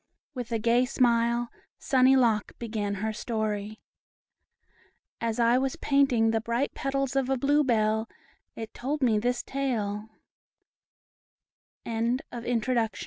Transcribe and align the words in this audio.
With 0.33 0.51
a 0.51 0.57
gay 0.57 0.85
smile, 0.85 1.51
"Sunny 1.77 2.15
Lock" 2.15 2.57
began 2.57 2.95
her 3.05 3.13
story. 3.13 3.81
"As 5.19 5.39
I 5.39 5.59
was 5.59 5.75
painting 5.75 6.31
the 6.31 6.41
bright 6.41 6.73
petals 6.73 7.15
of 7.15 7.29
a 7.29 7.37
blue 7.37 7.63
bell, 7.63 8.09
it 8.55 8.73
told 8.73 9.03
me 9.03 9.19
this 9.19 9.43
tale." 9.43 10.09
THE 11.85 11.91
FROST 11.91 12.03
KING: 12.03 12.19
OR, 12.33 12.41
THE 12.41 12.59
POWER 12.61 12.71
OF 12.73 12.77
LOVE. 12.77 12.89